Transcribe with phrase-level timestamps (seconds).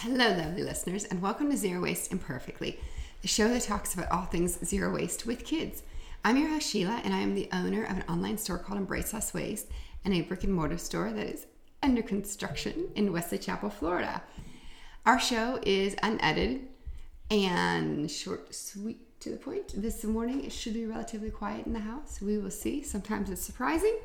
[0.00, 2.78] Hello, lovely listeners, and welcome to Zero Waste Imperfectly,
[3.22, 5.82] the show that talks about all things zero waste with kids.
[6.22, 9.14] I'm your host, Sheila, and I am the owner of an online store called Embrace
[9.14, 9.68] Less Waste
[10.04, 11.46] and a brick and mortar store that is
[11.82, 14.22] under construction in Wesley Chapel, Florida.
[15.06, 16.68] Our show is unedited
[17.30, 19.80] and short, sweet, to the point.
[19.80, 22.20] This morning it should be relatively quiet in the house.
[22.20, 22.82] We will see.
[22.82, 23.96] Sometimes it's surprising.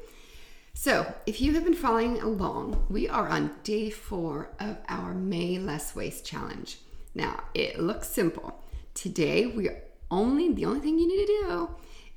[0.73, 5.59] So, if you have been following along, we are on day four of our May
[5.59, 6.77] Less Waste Challenge.
[7.13, 8.63] Now, it looks simple.
[8.93, 9.69] Today, we
[10.09, 11.69] only the only thing you need to do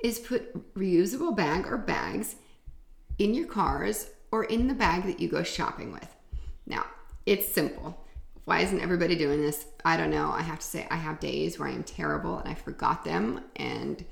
[0.03, 2.37] is put reusable bag or bags
[3.19, 6.15] in your cars or in the bag that you go shopping with.
[6.67, 6.87] Now,
[7.27, 8.07] it's simple.
[8.45, 9.67] Why isn't everybody doing this?
[9.85, 10.31] I don't know.
[10.31, 13.43] I have to say, I have days where I am terrible and I forgot them,
[13.57, 14.05] and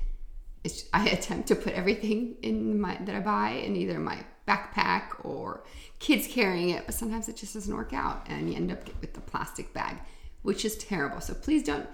[0.93, 5.65] I attempt to put everything in my that I buy in either my backpack or
[5.99, 9.15] kids carrying it, but sometimes it just doesn't work out and you end up with
[9.15, 9.99] the plastic bag,
[10.43, 11.21] which is terrible.
[11.21, 11.87] So please don't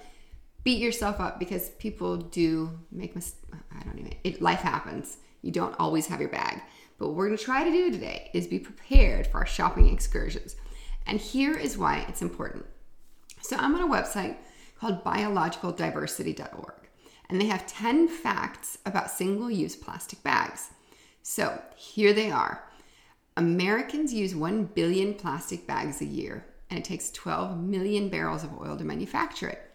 [0.64, 3.44] beat yourself up because people do make mistakes.
[3.72, 5.18] I don't even, it, life happens.
[5.42, 6.60] You don't always have your bag.
[6.98, 9.92] But what we're going to try to do today is be prepared for our shopping
[9.92, 10.56] excursions.
[11.06, 12.66] And here is why it's important.
[13.40, 14.36] So I'm on a website
[14.78, 16.88] called biologicaldiversity.org,
[17.30, 20.70] and they have 10 facts about single use plastic bags.
[21.30, 22.64] So here they are
[23.36, 28.58] Americans use 1 billion plastic bags a year, and it takes 12 million barrels of
[28.58, 29.70] oil to manufacture it.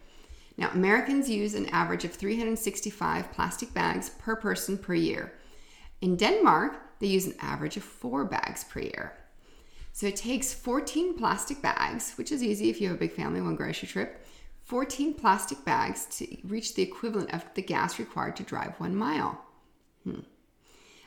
[0.57, 5.31] Now, Americans use an average of 365 plastic bags per person per year.
[6.01, 9.13] In Denmark, they use an average of four bags per year.
[9.91, 13.41] So it takes 14 plastic bags, which is easy if you have a big family,
[13.41, 14.25] one grocery trip,
[14.63, 19.39] 14 plastic bags to reach the equivalent of the gas required to drive one mile.
[20.03, 20.21] Hmm.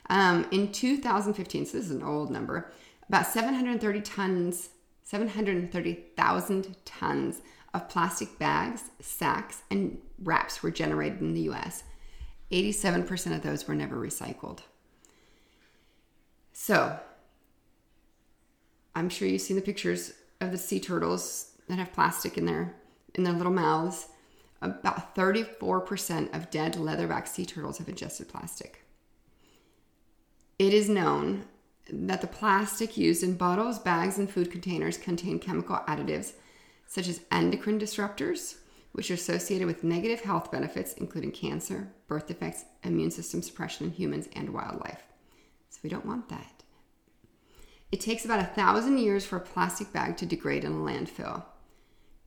[0.09, 2.71] Um, in 2015, so this is an old number,
[3.09, 4.71] about 730 tons,
[5.03, 7.41] 730,000 tons
[7.75, 11.84] of plastic bags, sacks, and wraps were generated in the US.
[12.51, 14.61] 87% of those were never recycled.
[16.53, 16.99] So,
[18.94, 22.75] I'm sure you've seen the pictures of the sea turtles that have plastic in their
[23.15, 24.09] in their little mouths.
[24.62, 28.86] About 34% of dead leatherback sea turtles have ingested plastic.
[30.59, 31.44] It is known
[31.91, 36.33] that the plastic used in bottles, bags, and food containers contain chemical additives
[36.87, 38.56] such as endocrine disruptors,
[38.93, 43.93] which are associated with negative health benefits, including cancer, birth defects, immune system suppression in
[43.93, 45.03] humans and wildlife.
[45.69, 46.62] So we don't want that.
[47.93, 51.44] It takes about a thousand years for a plastic bag to degrade in a landfill.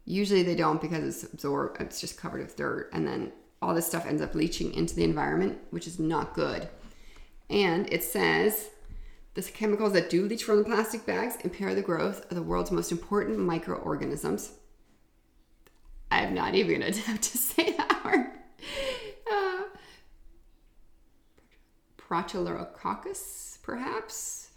[0.06, 3.88] Usually they don't because it's absorbed, it's just covered with dirt, and then all this
[3.88, 6.69] stuff ends up leaching into the environment, which is not good.
[7.49, 8.69] And it says
[9.33, 12.71] the chemicals that do leach from the plastic bags impair the growth of the world's
[12.71, 14.53] most important microorganisms.
[16.11, 18.31] I'm not even going to attempt to say that word.
[19.31, 19.63] Uh,
[23.63, 24.49] perhaps?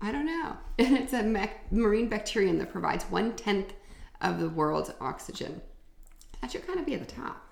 [0.00, 0.56] I don't know.
[0.78, 3.72] And it's a marine bacterium that provides one tenth
[4.20, 5.62] of the world's oxygen.
[6.40, 7.42] That should kind of be at the top.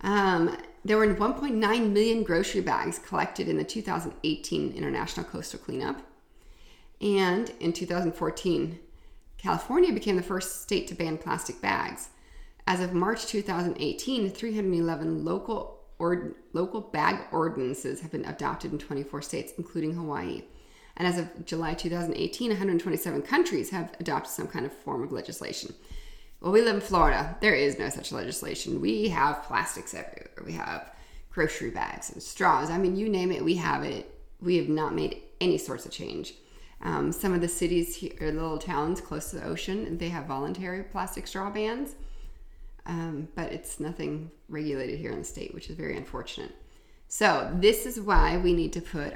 [0.00, 0.56] Um,
[0.88, 6.00] there were 1.9 million grocery bags collected in the 2018 International Coastal Cleanup.
[7.02, 8.78] And in 2014,
[9.36, 12.08] California became the first state to ban plastic bags.
[12.66, 19.20] As of March 2018, 311 local or local bag ordinances have been adopted in 24
[19.20, 20.44] states, including Hawaii.
[20.96, 25.74] And as of July 2018, 127 countries have adopted some kind of form of legislation.
[26.40, 27.36] Well, we live in Florida.
[27.40, 28.80] There is no such legislation.
[28.80, 30.44] We have plastics everywhere.
[30.46, 30.92] We have
[31.30, 32.70] grocery bags and straws.
[32.70, 34.14] I mean, you name it, we have it.
[34.40, 36.34] We have not made any sorts of change.
[36.80, 40.84] Um, some of the cities here, little towns close to the ocean, they have voluntary
[40.84, 41.96] plastic straw bans,
[42.86, 46.54] um, but it's nothing regulated here in the state, which is very unfortunate.
[47.08, 49.14] So, this is why we need to put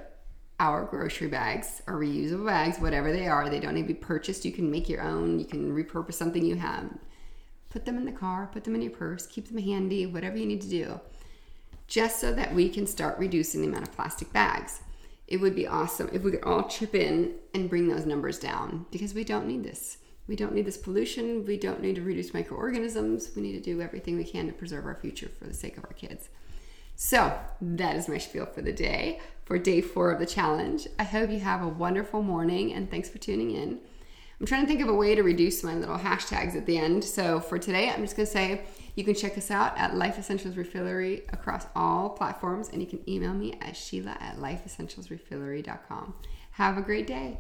[0.59, 4.45] our grocery bags or reusable bags, whatever they are, they don't need to be purchased.
[4.45, 6.91] You can make your own, you can repurpose something you have
[7.73, 10.45] put them in the car, put them in your purse, keep them handy, whatever you
[10.45, 11.01] need to do,
[11.89, 14.83] just so that we can start reducing the amount of plastic bags.
[15.27, 18.85] It would be awesome if we could all chip in and bring those numbers down
[18.91, 19.97] because we don't need this.
[20.29, 21.47] We don't need this pollution.
[21.47, 23.31] We don't need to reduce microorganisms.
[23.35, 25.85] We need to do everything we can to preserve our future for the sake of
[25.85, 26.29] our kids.
[26.95, 30.87] So, that is my spiel for the day, for day four of the challenge.
[30.99, 33.79] I hope you have a wonderful morning and thanks for tuning in.
[34.43, 37.05] I'm trying to think of a way to reduce my little hashtags at the end.
[37.05, 38.63] So for today, I'm just going to say
[38.97, 43.09] you can check us out at Life Essentials Refillery across all platforms, and you can
[43.09, 46.15] email me at sheila at lifeessentialsrefillery.com.
[46.51, 47.39] Have a great day.